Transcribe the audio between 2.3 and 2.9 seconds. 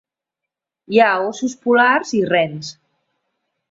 rens.